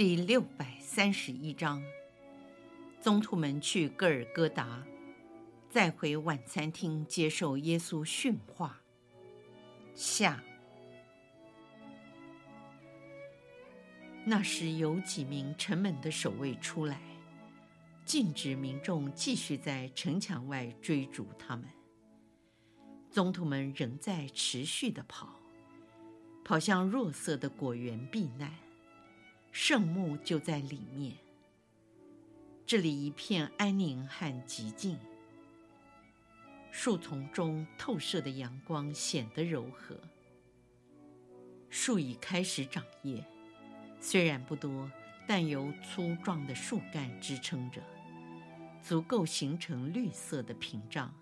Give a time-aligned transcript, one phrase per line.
[0.00, 1.82] 第六百三十一章，
[3.02, 4.82] 宗徒们去戈尔戈达，
[5.68, 8.80] 再回晚餐厅接受耶稣训话。
[9.94, 10.42] 下。
[14.24, 16.98] 那时有几名城门的守卫出来，
[18.06, 21.66] 禁止民众继续在城墙外追逐他们。
[23.10, 25.28] 宗徒们仍在持续地跑，
[26.42, 28.50] 跑向弱色的果园避难。
[29.52, 31.16] 圣墓就在里面。
[32.66, 34.98] 这里一片安宁和寂静。
[36.70, 39.96] 树丛中透射的阳光显得柔和。
[41.68, 43.24] 树已开始长叶，
[44.00, 44.90] 虽然不多，
[45.26, 47.82] 但由粗壮的树干支撑着，
[48.80, 51.12] 足够形成绿色的屏障。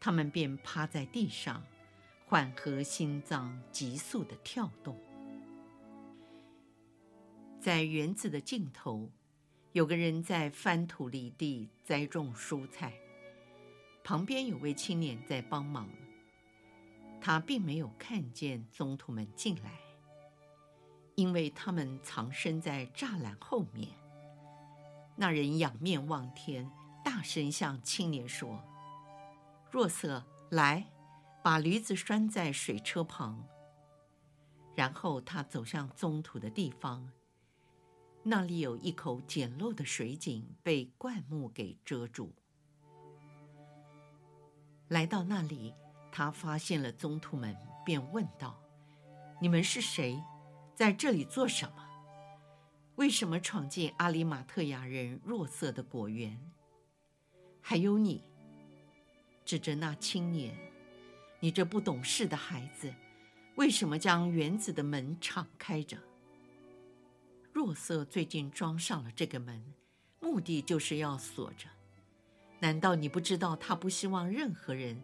[0.00, 1.64] 他们便趴在地上，
[2.26, 5.00] 缓和心脏急速的跳动。
[7.60, 9.10] 在园子的尽头，
[9.72, 12.92] 有个人在翻土犁地栽种蔬菜，
[14.04, 15.88] 旁边有位青年在帮忙。
[17.20, 19.72] 他并没有看见宗徒们进来，
[21.16, 23.88] 因为他们藏身在栅栏后面。
[25.16, 26.70] 那人仰面望天，
[27.04, 28.62] 大声向青年说
[29.68, 30.86] ：“若瑟，来，
[31.42, 33.44] 把驴子拴在水车旁。”
[34.76, 37.10] 然后他走向宗徒的地方。
[38.28, 42.30] 那里有一口简陋的水井，被灌木给遮住。
[44.88, 45.72] 来到那里，
[46.12, 47.56] 他发现了宗徒们，
[47.86, 48.62] 便问道
[49.40, 50.22] ：“你们是谁？
[50.74, 51.88] 在这里做什么？
[52.96, 56.38] 为什么闯进阿里马特亚人弱色的果园？
[57.62, 58.22] 还有你，
[59.46, 60.54] 指着那青年，
[61.40, 62.92] 你这不懂事的孩子，
[63.56, 65.98] 为什么将园子的门敞开着？”
[67.52, 69.62] 若瑟最近装上了这个门，
[70.20, 71.68] 目的就是要锁着。
[72.60, 75.00] 难道你不知道他不希望任何人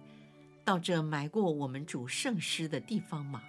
[0.64, 3.42] 到这埋过我们主圣尸的地方吗？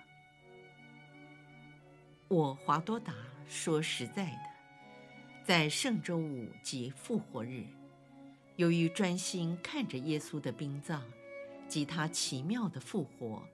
[2.28, 3.14] 我华多达
[3.48, 4.40] 说实在的，
[5.44, 7.64] 在圣周五及复活日，
[8.56, 11.04] 由于专心看着耶稣的殡葬
[11.68, 13.48] 及他奇妙的复活，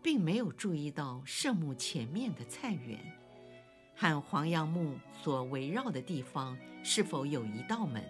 [0.00, 2.98] 并没有注意到圣墓前面的菜园。
[4.02, 8.02] 和黄杨木所围绕的地方是否有一道门？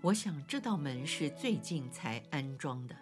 [0.00, 2.94] 我想这道门是最近才安装的，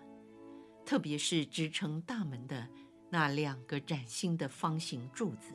[0.87, 2.66] 特别是支撑大门的
[3.10, 5.53] 那两个崭新的方形柱子，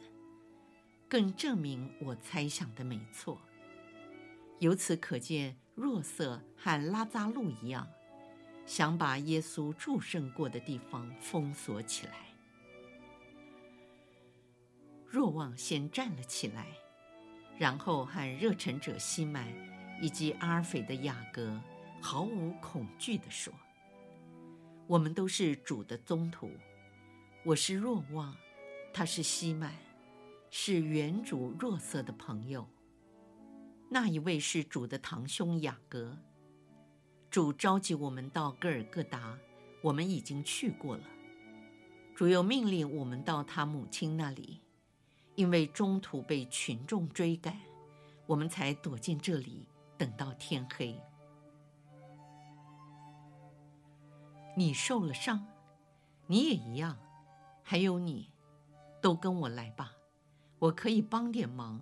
[1.09, 3.41] 更证明我猜想的没错。
[4.59, 7.87] 由此可见，若瑟和拉扎路一样，
[8.67, 12.32] 想把耶稣祝圣过的地方封锁起来。
[15.13, 16.65] 若望先站了起来，
[17.59, 19.47] 然后和热忱者西曼
[20.01, 21.61] 以及阿尔斐的雅各
[22.01, 23.53] 毫无恐惧地说
[24.89, 26.49] ：“我们都是主的宗徒。
[27.45, 28.35] 我是若望，
[28.91, 29.71] 他是西曼，
[30.49, 32.67] 是原主若瑟的朋友。
[33.91, 36.17] 那一位是主的堂兄雅各。
[37.29, 39.37] 主召集我们到各尔各答，
[39.83, 41.03] 我们已经去过了。
[42.15, 44.61] 主又命令我们到他母亲那里。”
[45.35, 47.59] 因为中途被群众追赶，
[48.25, 49.67] 我们才躲进这里，
[49.97, 50.99] 等到天黑。
[54.55, 55.47] 你受了伤，
[56.27, 56.97] 你也一样，
[57.63, 58.31] 还有你，
[59.01, 59.93] 都跟我来吧，
[60.59, 61.81] 我可以帮点忙。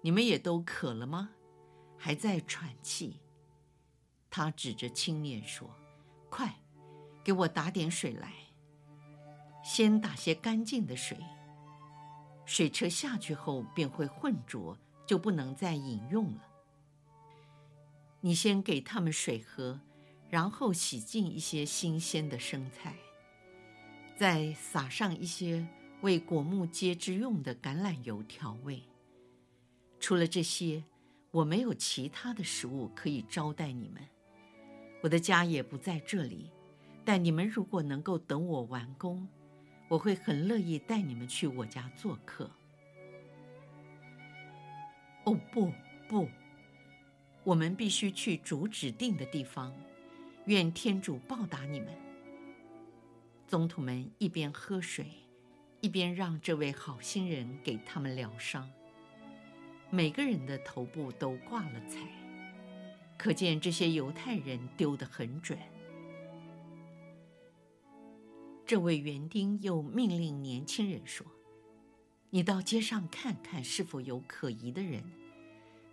[0.00, 1.30] 你们也都渴了吗？
[1.98, 3.20] 还在喘气？
[4.30, 5.68] 他指着青年说
[6.30, 6.60] ：“快，
[7.22, 8.32] 给我打点水来，
[9.62, 11.18] 先打些干净的水。”
[12.46, 16.42] 水车下去后便会浑浊，就不能再饮用了。
[18.20, 19.78] 你先给他们水喝，
[20.30, 22.94] 然后洗净一些新鲜的生菜，
[24.16, 25.66] 再撒上一些
[26.00, 28.82] 为果木接枝用的橄榄油调味。
[29.98, 30.84] 除了这些，
[31.32, 34.02] 我没有其他的食物可以招待你们。
[35.02, 36.50] 我的家也不在这里，
[37.04, 39.26] 但你们如果能够等我完工。
[39.88, 42.50] 我会很乐意带你们去我家做客。
[45.24, 45.72] 哦，不，
[46.08, 46.28] 不，
[47.44, 49.74] 我们必须去主指定的地方。
[50.46, 51.88] 愿天主报答你们。
[53.48, 55.06] 宗徒们一边喝水，
[55.80, 58.68] 一边让这位好心人给他们疗伤。
[59.90, 62.00] 每个人的头部都挂了彩，
[63.16, 65.58] 可见这些犹太人丢得很准。
[68.66, 71.24] 这位园丁又命令年轻人说
[72.30, 75.04] ：“你到街上看看，是否有可疑的人，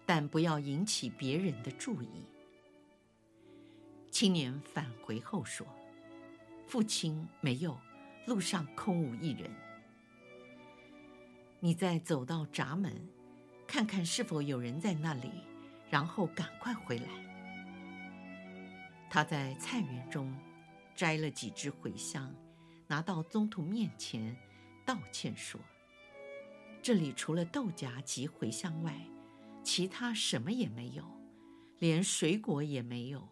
[0.07, 2.25] 但不要引起别人的注意。”
[4.09, 5.67] 青年返回后说
[6.65, 7.79] ：“父亲，没有，
[8.25, 9.51] 路上空无一人。
[11.59, 12.91] 你再走到闸门，
[13.67, 15.29] 看看是否有人在那里，
[15.91, 17.07] 然后赶快回来。”
[19.11, 20.35] 他在菜园中
[20.95, 22.33] 摘了几支茴香。
[22.87, 24.35] 拿到宗徒面前，
[24.85, 25.59] 道歉说
[26.83, 28.99] ：“这里除了豆荚及茴香外，
[29.63, 31.05] 其他什么也没有，
[31.79, 33.27] 连水果也没有，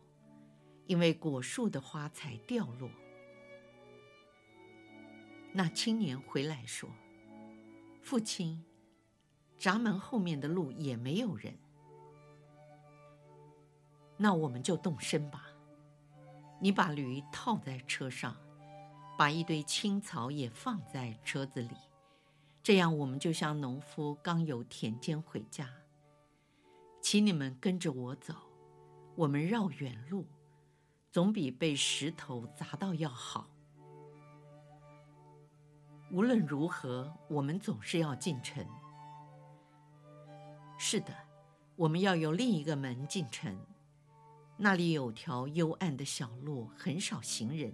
[0.86, 2.89] 因为果树的花才掉落。”
[5.53, 6.89] 那青年回来说
[8.01, 8.63] ：“父亲，
[9.57, 11.57] 闸门后面的路也没有人，
[14.15, 15.48] 那我们就动身吧。
[16.62, 18.36] 你把驴套在车上。”
[19.21, 21.77] 把一堆青草也放在车子里，
[22.63, 25.69] 这样我们就像农夫刚由田间回家。
[27.03, 28.33] 请你们跟着我走，
[29.13, 30.25] 我们绕远路，
[31.12, 33.47] 总比被石头砸到要好。
[36.09, 38.65] 无论如何，我们总是要进城。
[40.79, 41.13] 是的，
[41.75, 43.56] 我们要由另一个门进城，
[44.57, 47.71] 那里有条幽暗的小路，很少行人。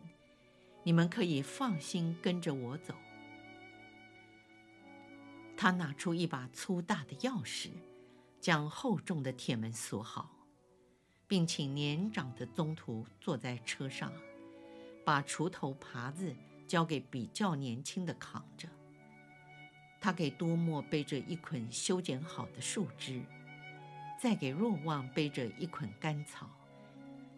[0.88, 2.95] 你们可以放心跟着我走。
[5.57, 7.72] 他拿出一把粗大的钥匙，
[8.39, 10.31] 将厚重的铁门锁好，
[11.28, 14.13] 并请年长的宗徒坐在车上，
[15.04, 16.34] 把锄头、耙子
[16.66, 18.69] 交给比较年轻的扛着。
[20.00, 23.22] 他给多莫背着一捆修剪好的树枝，
[24.18, 26.50] 再给若望背着一捆干草，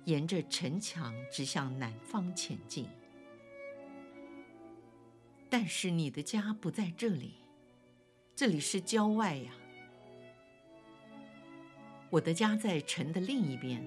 [0.06, 2.88] 沿着城墙直向南方前进。
[5.50, 7.34] 但是你的家不在这里，
[8.36, 9.52] 这里是郊外呀。
[12.12, 13.84] 我的家在城的另一边，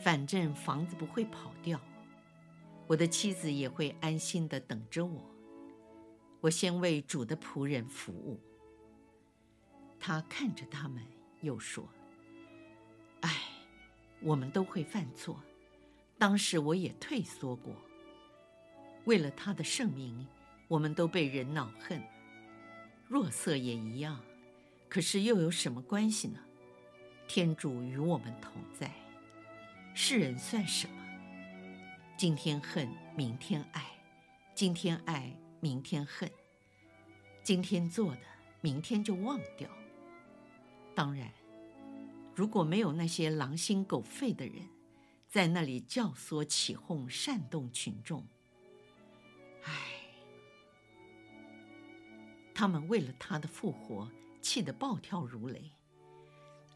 [0.00, 1.80] 反正房子不会跑掉，
[2.88, 5.30] 我的妻子也会安心的等着我。
[6.40, 8.40] 我先为主的仆人服务。
[10.00, 11.02] 他看着他们，
[11.40, 11.88] 又说
[13.22, 13.30] ：“唉，
[14.20, 15.40] 我们都会犯错，
[16.18, 17.74] 当时我也退缩过，
[19.04, 20.26] 为了他的圣名。”
[20.66, 22.02] 我们都被人恼恨，
[23.06, 24.20] 弱色也一样，
[24.88, 26.40] 可是又有什么关系呢？
[27.28, 28.90] 天主与我们同在，
[29.94, 30.94] 世人算什么？
[32.16, 33.82] 今天恨，明天爱；
[34.54, 36.28] 今天爱，明天恨；
[37.42, 38.22] 今天做的，
[38.60, 39.68] 明天就忘掉。
[40.94, 41.30] 当然，
[42.34, 44.68] 如果没有那些狼心狗肺的人，
[45.28, 48.26] 在那里教唆起哄，煽动群众，
[49.64, 50.03] 唉。
[52.54, 54.08] 他们为了他的复活，
[54.40, 55.72] 气得暴跳如雷，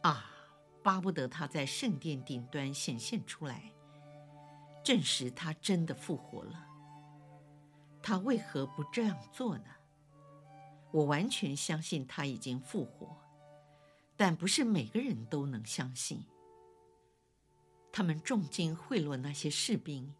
[0.02, 0.28] 啊，
[0.82, 3.72] 巴不得他在圣殿顶端显现出来，
[4.82, 6.66] 证实他真的复活了。
[8.02, 9.70] 他为何不这样做呢？
[10.90, 13.16] 我完全相信他已经复活，
[14.16, 16.24] 但不是每个人都能相信。
[17.92, 20.14] 他们重金贿赂那些士兵，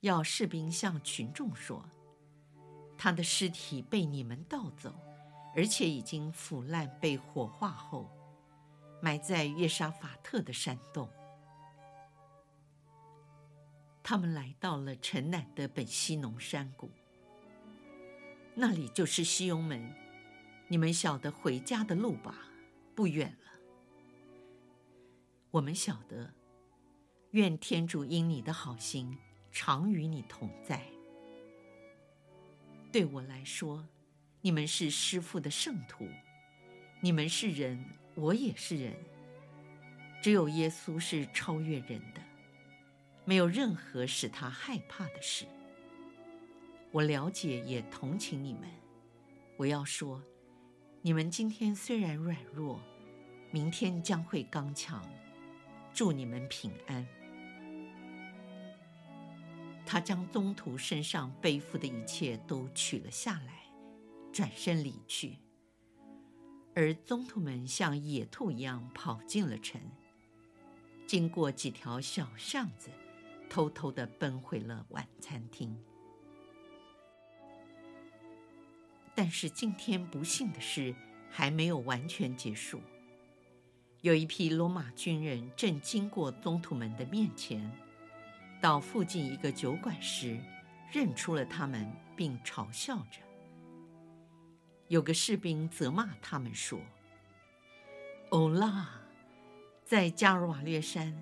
[0.00, 1.88] 要士兵向群众说。
[3.02, 4.94] 他的尸体被你们盗走，
[5.56, 8.08] 而且已经腐烂，被火化后，
[9.00, 11.10] 埋在约沙法特的山洞。
[14.04, 16.92] 他们来到了城南的本西农山谷，
[18.54, 19.92] 那里就是西雍门，
[20.68, 22.36] 你们晓得回家的路吧？
[22.94, 23.50] 不远了。
[25.50, 26.32] 我们晓得，
[27.32, 29.18] 愿天主因你的好心，
[29.50, 30.91] 常与你同在。
[32.92, 33.88] 对我来说，
[34.42, 36.06] 你们是师父的圣徒，
[37.00, 37.82] 你们是人，
[38.14, 38.94] 我也是人。
[40.20, 42.20] 只有耶稣是超越人的，
[43.24, 45.46] 没有任何使他害怕的事。
[46.90, 48.68] 我了解也同情你们。
[49.56, 50.22] 我要说，
[51.00, 52.78] 你们今天虽然软弱，
[53.50, 55.02] 明天将会刚强。
[55.94, 57.06] 祝你们平安。
[59.84, 63.64] 他将宗徒身上背负的一切都取了下来，
[64.32, 65.38] 转身离去。
[66.74, 69.80] 而宗徒们像野兔一样跑进了城，
[71.06, 72.88] 经过几条小巷子，
[73.50, 75.76] 偷偷地奔回了晚餐厅。
[79.14, 80.94] 但是今天不幸的事
[81.30, 82.80] 还没有完全结束。
[84.00, 87.70] 有一批罗马军人正经过宗徒们的面前，
[88.62, 90.38] 到附近一个酒馆时，
[90.92, 93.20] 认出了他们，并嘲笑着。
[94.86, 96.78] 有个士兵责骂他们说
[98.30, 98.88] ：“欧拉，
[99.84, 101.20] 在加尔瓦略山，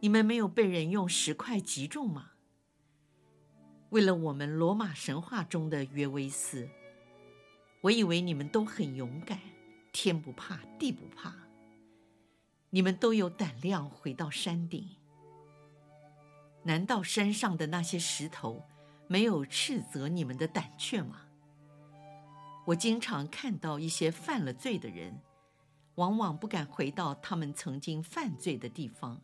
[0.00, 2.32] 你们没有被人用石块击中吗？
[3.90, 6.68] 为了我们罗马神话中的约维斯。”
[7.82, 9.38] 我以为你们都很勇敢，
[9.92, 11.34] 天不怕地不怕。
[12.70, 14.96] 你们都有胆量回到山顶。
[16.62, 18.62] 难道山上的那些石头
[19.06, 21.22] 没有斥责你们的胆怯吗？
[22.66, 25.20] 我经常看到一些犯了罪的人，
[25.94, 29.20] 往往不敢回到他们曾经犯罪的地方，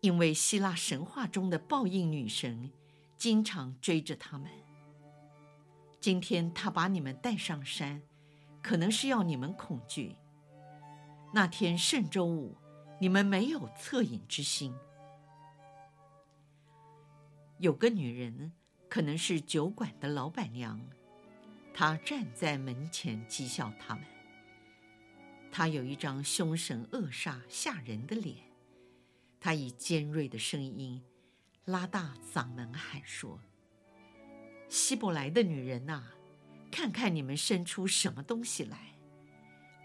[0.00, 2.70] 因为希腊神话中的报应女神
[3.16, 4.50] 经常追着他们。
[6.00, 8.02] 今天他把你们带上山，
[8.62, 10.16] 可能是要你们恐惧。
[11.32, 12.54] 那天圣周五，
[13.00, 14.74] 你们没有恻隐之心。
[17.58, 18.52] 有个女人，
[18.88, 20.78] 可能是酒馆的老板娘，
[21.72, 24.04] 她站在门前讥笑他们。
[25.50, 28.36] 她有一张凶神恶煞、吓人的脸。
[29.40, 31.02] 她以尖锐的声音，
[31.64, 33.40] 拉大嗓门喊说。
[34.68, 36.04] 希伯来的女人呐，
[36.70, 38.78] 看看你们生出什么东西来！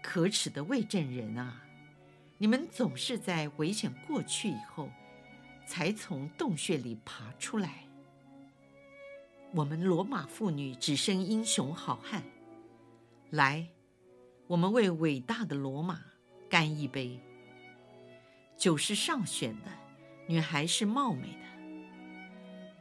[0.02, 1.62] 可耻的未证人啊，
[2.36, 4.90] 你们总是在危险过去以后，
[5.66, 7.84] 才从洞穴里爬出来。
[9.54, 12.22] 我们罗马妇女只生英雄好汉，
[13.30, 13.68] 来，
[14.46, 16.00] 我们为伟大的罗马
[16.48, 17.20] 干一杯。
[18.56, 19.70] 酒是上选的，
[20.26, 21.42] 女孩是貌美的。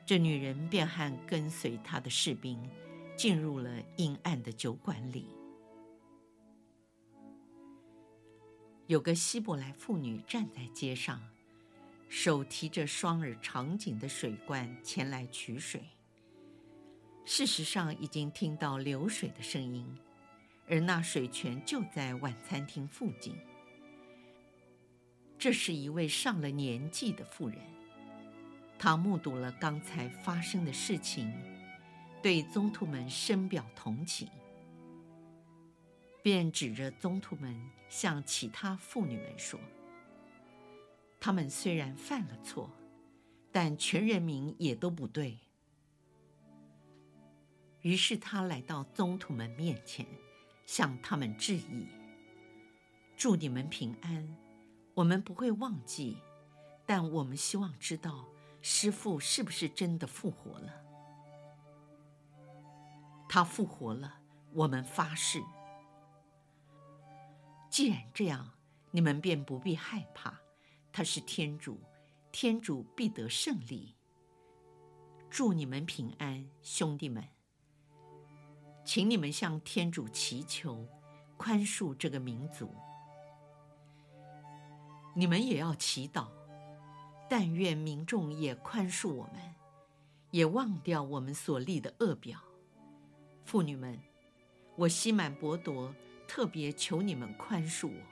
[0.06, 2.70] 这女人便和跟随她的士兵
[3.16, 5.28] 进入了阴暗的酒馆里。
[8.88, 11.22] 有个希伯来妇女站在街上，
[12.14, 15.82] 手提着双耳长颈的水罐前来取水。
[17.24, 19.88] 事实上，已经听到流水的声音，
[20.68, 23.38] 而那水泉就在晚餐厅附近。
[25.40, 27.58] 这是一位上了年纪的妇人。
[28.78, 31.34] 她目睹了刚才发生的事情，
[32.22, 34.28] 对宗徒们深表同情，
[36.22, 39.58] 便指着宗徒们向其他妇女们说
[41.22, 42.70] ：“他们虽然犯了错，
[43.52, 45.40] 但全人民也都不对。”
[47.82, 50.06] 于是他来到宗徒们面前，
[50.66, 51.88] 向他们致意
[53.16, 54.36] ：“祝你们平安！
[54.94, 56.18] 我们不会忘记，
[56.86, 58.28] 但我们希望知道。”
[58.64, 60.72] 师父是不是真的复活了？
[63.28, 64.20] 他复活了，
[64.54, 65.42] 我们发誓。
[67.72, 68.52] 既然这样，
[68.92, 70.41] 你们便不必害怕。
[70.92, 71.80] 他是天主，
[72.32, 73.96] 天主必得胜利。
[75.30, 77.24] 祝你们平安，兄弟们。
[78.84, 80.86] 请你们向天主祈求，
[81.38, 82.74] 宽恕这个民族。
[85.16, 86.28] 你们也要祈祷。
[87.30, 89.56] 但愿民众也宽恕我们，
[90.32, 92.38] 也忘掉我们所立的恶表。
[93.46, 93.98] 妇女们，
[94.76, 95.96] 我西满伯铎
[96.28, 98.11] 特别求你们宽恕我。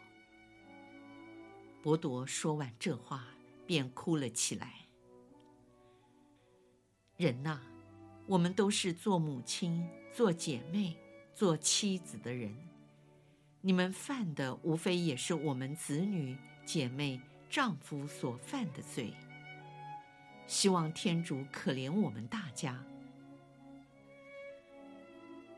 [1.81, 3.27] 伯铎说完这话，
[3.65, 4.85] 便哭了起来。
[7.17, 7.59] 人呐，
[8.27, 10.95] 我们都是做母亲、做姐妹、
[11.33, 12.55] 做妻子的人，
[13.61, 17.19] 你们犯的无非也是我们子女、姐妹。
[17.51, 19.11] 丈夫所犯的罪，
[20.45, 22.85] 希望天主可怜我们大家。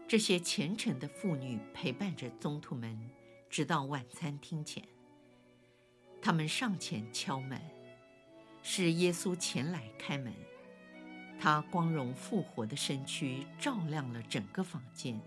[0.07, 2.97] 这些虔诚的妇女陪伴着宗徒们，
[3.49, 4.81] 直到晚餐厅前。
[6.21, 7.59] 他们上前敲门，
[8.61, 10.33] 是耶稣前来开门。
[11.39, 15.19] 他光荣复活的身躯照亮了整个房间。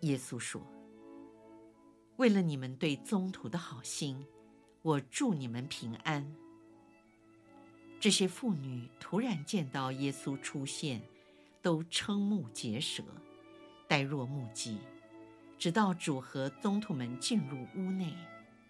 [0.00, 0.60] 耶稣说
[2.16, 4.26] ：“为了你们对宗徒的好心。”
[4.80, 6.34] 我祝你们平安。
[8.00, 11.02] 这些妇女突然见到耶稣出现，
[11.60, 13.02] 都瞠目结舌，
[13.88, 14.78] 呆若木鸡，
[15.58, 18.14] 直到主和宗徒们进入屋内，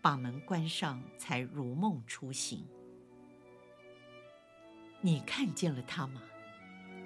[0.09, 2.67] 把门关上，才如梦初醒。
[5.03, 6.23] 你看见了她吗？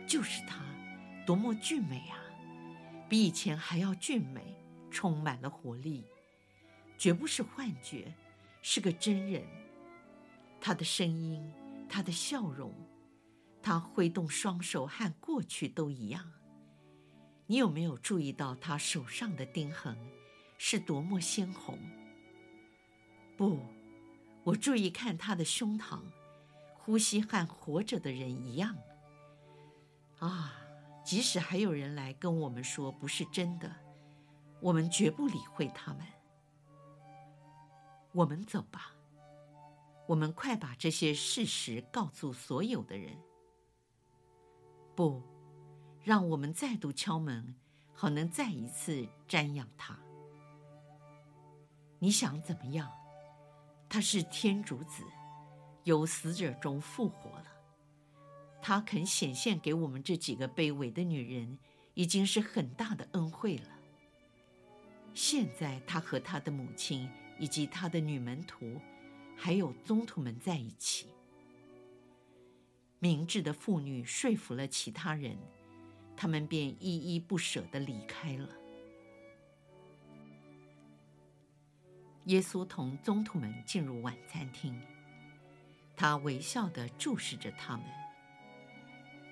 [0.06, 0.60] 就是她，
[1.26, 2.22] 多么俊美啊！
[3.08, 4.56] 比以前还要俊美，
[4.88, 6.04] 充满了活力，
[6.96, 8.14] 绝不是幻觉，
[8.62, 9.42] 是个真人。
[10.60, 11.52] 他的声音，
[11.88, 12.72] 他的笑容，
[13.60, 16.30] 他挥动双手和过去都一样。
[17.48, 19.98] 你有没有注意到他手上的钉痕
[20.56, 21.76] 是多么鲜红？
[23.42, 23.58] 不，
[24.44, 25.98] 我注意看他的胸膛，
[26.74, 28.78] 呼吸和活着的人一样。
[30.20, 30.54] 啊！
[31.04, 33.74] 即使还有人来跟我们说不是真的，
[34.60, 36.06] 我们绝不理会他们。
[38.12, 38.92] 我们走吧，
[40.06, 43.18] 我们快把这些事实告诉所有的人。
[44.94, 45.20] 不，
[46.04, 47.56] 让我们再度敲门，
[47.92, 49.98] 好能再一次瞻仰他。
[51.98, 52.88] 你想怎么样？
[53.92, 55.04] 他是天主子，
[55.84, 57.44] 由死者中复活了。
[58.62, 61.58] 他肯显现给我们这几个卑微的女人，
[61.92, 63.68] 已经是很大的恩惠了。
[65.12, 67.06] 现在他和他的母亲
[67.38, 68.80] 以及他的女门徒，
[69.36, 71.08] 还有宗徒们在一起。
[72.98, 75.36] 明智的妇女说服了其他人，
[76.16, 78.48] 他们便依依不舍地离开了。
[82.26, 84.80] 耶稣同宗徒们进入晚餐厅，
[85.96, 87.84] 他微笑地注视着他们。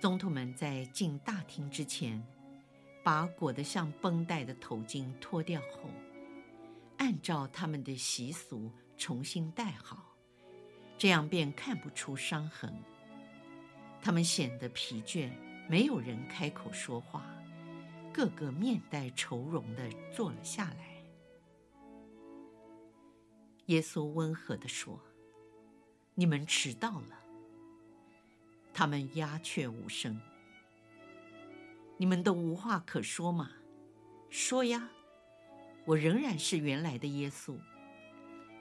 [0.01, 2.21] 宗徒们在进大厅之前，
[3.05, 5.89] 把裹得像绷带的头巾脱掉后，
[6.99, 10.17] 按照他们的习俗重新戴好，
[10.99, 12.75] 这样便看不出伤痕。
[14.03, 15.31] 他们显得疲倦，
[15.69, 17.25] 没有人开口说话，
[18.13, 20.90] 个个面带愁容地坐了下来。
[23.71, 25.01] 耶稣温和地说
[26.17, 27.21] ：“你们迟到了。”
[28.75, 30.21] 他们鸦雀无声。
[31.97, 33.53] 你们都无话可说吗？
[34.29, 34.91] 说呀！
[35.85, 37.57] 我仍然是原来的耶稣。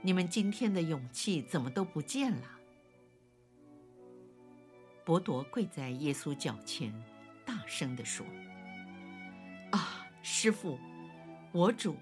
[0.04, 2.48] 你们今天的勇气怎么都不见了？
[5.04, 6.94] 伯铎跪在耶稣脚前，
[7.44, 8.24] 大声地说
[9.74, 10.78] ：“啊，师傅，
[11.52, 11.96] 我主，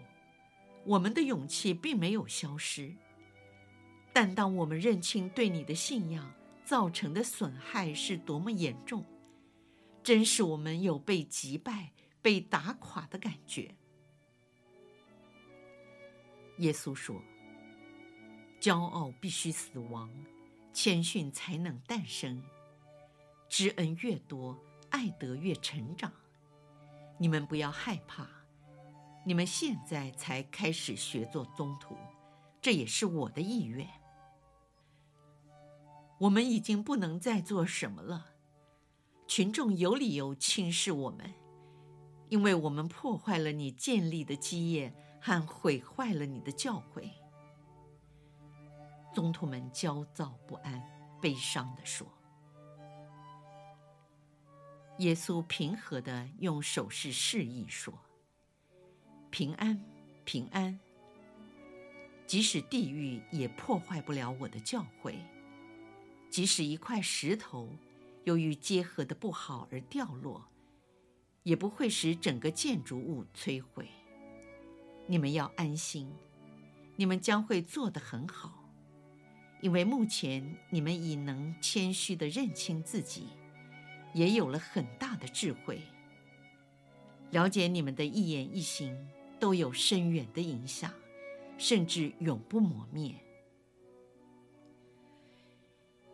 [0.88, 2.96] 我们的勇气并没有消失，
[4.12, 6.34] 但当我们认清对你的信仰。”
[6.68, 9.06] 造成的损害是多么严重，
[10.04, 13.74] 真是我们有被击败、被打垮的感觉。
[16.58, 17.22] 耶稣说
[18.60, 20.12] ：“骄傲必须死亡，
[20.74, 22.44] 谦逊才能诞生。
[23.48, 26.12] 知恩越多，爱德越成长。
[27.18, 28.28] 你们不要害怕，
[29.28, 31.98] 你们现在才开始学做宗徒，
[32.62, 33.86] 这也是我的意愿。”
[36.18, 38.28] 我们已经不能再做什么了。
[39.28, 41.34] 群众有理由轻视我们，
[42.30, 47.12] 因为我们破坏了你建立的基业和毁坏了你的教诲。
[49.14, 50.82] 宗徒们焦躁不安，
[51.22, 52.08] 悲伤地说。
[55.00, 57.94] 耶稣平和地用手势示意说
[59.30, 59.80] ：“平安，
[60.24, 60.80] 平安。
[62.26, 65.16] 即使地狱也破坏不了我的教诲。”
[66.30, 67.70] 即使一块石头
[68.26, 70.46] 由于结合的不好而掉落，
[71.44, 73.88] 也不会使整个建筑物摧毁。
[75.08, 76.12] 你们要安心，
[76.98, 78.70] 你们将会做得很好，
[79.62, 83.28] 因为目前你们已能谦虚地认清自己，
[84.14, 85.82] 也有了很大的智慧，
[87.32, 89.08] 了解你们的一言一行
[89.40, 90.92] 都有深远的影响，
[91.58, 93.16] 甚至永不磨灭。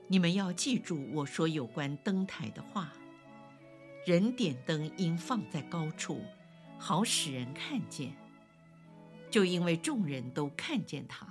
[0.07, 2.93] 你们要记住我说有关灯台的话：
[4.05, 6.21] 人点灯应放在高处，
[6.77, 8.13] 好使人看见。
[9.31, 11.27] 就因为众人都看见他，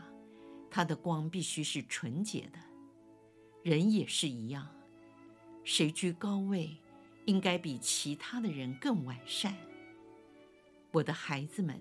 [0.70, 2.59] 他的光必须是纯洁的。
[3.62, 4.66] 人也是一样，
[5.62, 6.76] 谁居高位，
[7.26, 9.55] 应该比其他的人更完善。
[10.92, 11.81] 我的孩子们，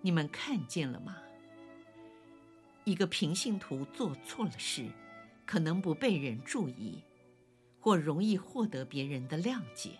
[0.00, 1.16] 你们看见了吗？
[2.84, 4.88] 一个平信徒做错了事。
[5.50, 7.02] 可能不被人注意，
[7.80, 9.92] 或容易获得别人的谅解。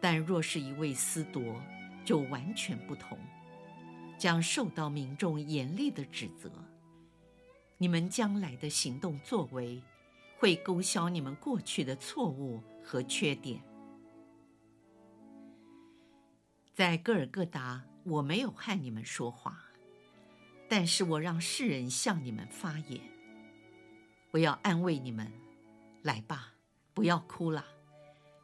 [0.00, 1.62] 但若是一位私夺，
[2.04, 3.16] 就完全不同，
[4.18, 6.50] 将受到民众严厉的指责。
[7.78, 9.80] 你们将来的行动作为，
[10.38, 13.62] 会勾销你们过去的错误和缺点。
[16.76, 19.62] 在各尔各答，我没有和你们说话，
[20.68, 23.00] 但是我让世人向你们发言。
[24.32, 25.32] 我要安慰你们，
[26.02, 26.52] 来吧，
[26.92, 27.64] 不要哭了。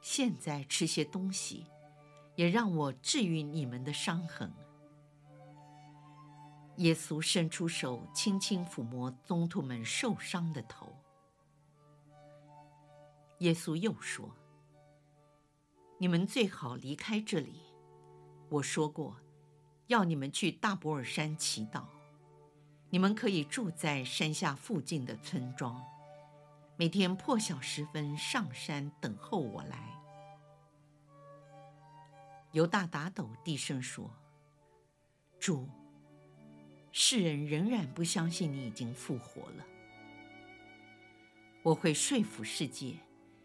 [0.01, 1.67] 现在吃些东西，
[2.35, 4.51] 也让我治愈你们的伤痕。
[6.77, 10.97] 耶稣伸出手，轻轻抚摸宗徒们受伤的头。
[13.41, 14.35] 耶稣又说
[16.01, 17.61] ：“你们最好离开这里。
[18.53, 19.17] 我说过，
[19.87, 21.85] 要你们去大博尔山祈祷。
[22.91, 25.83] 你们可以住在山下附近的村庄，
[26.77, 29.99] 每天破晓时分上山等候我来。”
[32.53, 34.11] 犹大打抖，低声说
[35.41, 35.67] ：“主，
[36.91, 39.65] 世人仍然不相信你已经复活了。
[41.63, 42.97] 我会说服世界。”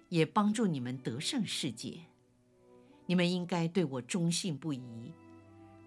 [0.09, 1.99] 也帮助你们得胜世界。
[3.07, 5.11] 你们应该对我忠信不疑。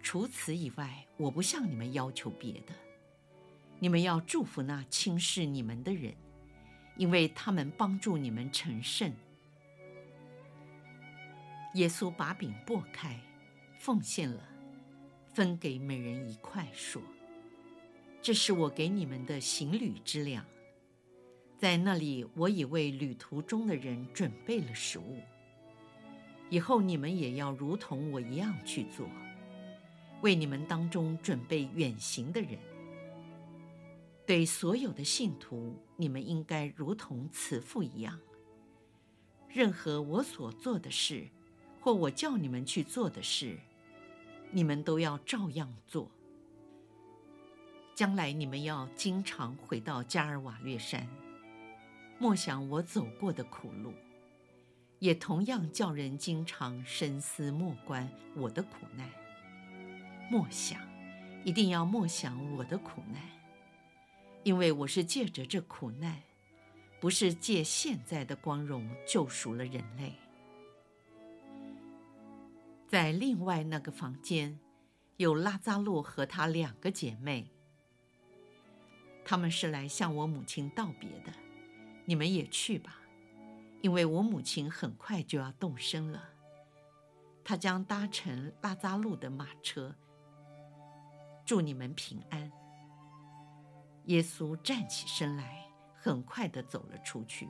[0.03, 2.75] 除此以外，我不向你们要求别的。
[3.79, 6.15] 你们要祝福那轻视你们的人，
[6.97, 9.13] 因为他们帮助你们成圣。
[11.75, 13.21] 耶稣把饼擘开，
[13.79, 14.43] 奉献了，
[15.35, 17.01] 分给每人一块，说
[18.21, 20.45] ：“这是我给你们的行旅之粮。”
[21.59, 25.19] 在那里，我已为旅途中的人准备了食物。
[26.51, 29.09] 以后你们也要如同我一样去做，
[30.21, 32.59] 为你们当中准备远行的人。
[34.27, 38.19] 对所有的信徒，你们应该如同慈父一样。
[39.49, 41.29] 任何我所做的事，
[41.81, 43.59] 或我叫你们去做的事，
[44.51, 46.11] 你们都要照样做。
[47.95, 51.07] 将来你们要经常回到加尔瓦略山。
[52.19, 53.93] 默想我走过的苦路，
[55.01, 59.11] 也同样叫人经常深思默观我的苦难。
[60.31, 60.81] 默想，
[61.43, 63.21] 一定要默想我的苦难，
[64.45, 66.23] 因为我是借着这苦难，
[67.01, 70.15] 不是借现在的光荣救赎了人类。
[72.87, 74.59] 在另外那个房间，
[75.17, 77.51] 有拉扎洛和她两个姐妹，
[79.25, 81.33] 她们是来向我母亲道别的。
[82.05, 83.00] 你们也去吧，
[83.83, 86.23] 因为我母亲很快就要动身了。
[87.43, 89.95] 她将搭乘拉扎路的马车。
[91.45, 92.53] 祝你们平安。
[94.05, 97.49] 耶稣站起身来，很快地走了出去。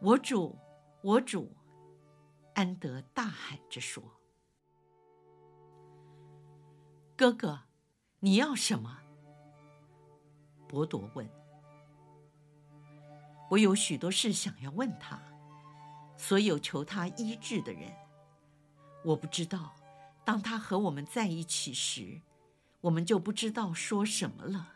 [0.00, 0.58] 我主，
[1.02, 1.54] 我主，
[2.54, 4.02] 安德大喊着说
[7.16, 7.62] ：“哥哥，
[8.20, 9.00] 你要什么？”
[10.68, 11.28] 伯多问。
[13.50, 15.20] 我有许多事想要问他，
[16.16, 17.92] 所有求他医治的人，
[19.04, 19.74] 我不知道，
[20.24, 22.20] 当他和我们在一起时，
[22.80, 24.72] 我们就不知道说什么了。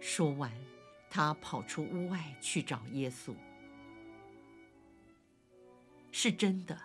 [0.00, 0.52] 说完，
[1.08, 3.34] 他跑出屋外去找耶稣。
[6.12, 6.78] 是真的，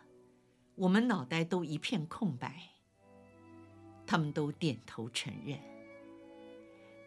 [0.75, 2.61] 我们脑袋都一片空白。
[4.07, 5.59] 他们都点头承认。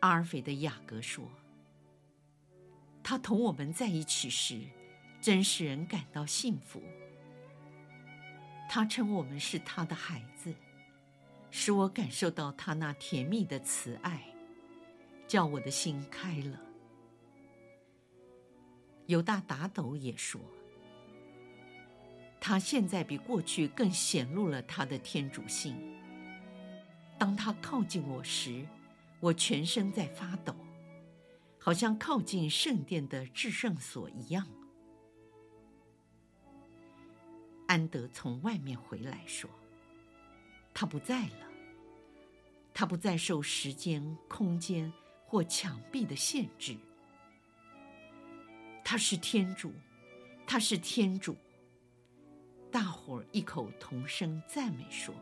[0.01, 1.29] 阿尔斐的雅各说。
[3.09, 4.61] 他同我们在一起时，
[5.19, 6.83] 真使人感到幸福。
[8.69, 10.55] 他称我们是他的孩子，
[11.51, 14.23] 使我感受到他那甜蜜的慈爱，
[15.27, 16.61] 叫我的心开了。
[19.07, 20.39] 犹大打抖也说，
[22.39, 25.99] 他现在比过去更显露了他的天主性。
[27.17, 28.67] 当他靠近我时，
[29.19, 30.55] 我全身在发抖。
[31.59, 34.47] 好像靠近圣殿的至圣所一样。
[37.67, 39.51] 安德从外面回来说
[40.73, 41.51] ：“他不在了，
[42.73, 44.91] 他不再受时间、空间
[45.27, 46.77] 或墙壁的限制。
[48.83, 49.73] 他是天主，
[50.47, 51.37] 他是天主。”
[52.73, 55.15] 大伙儿异口同声赞美说。